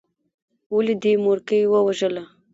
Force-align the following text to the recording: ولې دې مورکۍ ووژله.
ولې 0.75 0.93
دې 1.03 1.13
مورکۍ 1.25 1.61
ووژله. 1.67 2.23